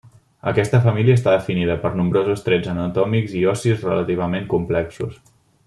[0.51, 5.25] Aquesta família està definida per nombrosos trets anatòmics i ossis relativament complexos.